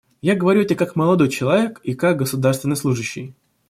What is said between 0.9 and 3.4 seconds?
молодой человек и как государственный служащий.